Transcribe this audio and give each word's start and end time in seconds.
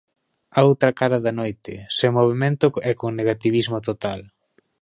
A 0.57 0.59
outra 0.69 0.91
cara 0.99 1.23
da 1.25 1.33
noite: 1.41 1.73
sen 1.97 2.11
movemento 2.17 2.67
e 2.89 2.91
con 2.99 3.11
negativismo 3.19 3.77
total. 3.89 4.19